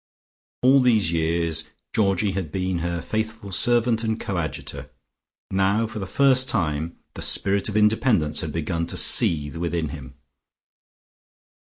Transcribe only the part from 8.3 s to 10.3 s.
had begun to seethe within him.